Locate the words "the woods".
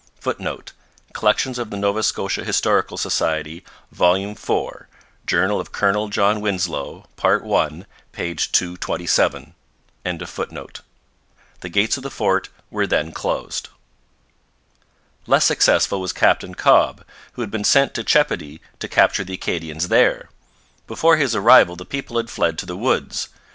22.65-23.29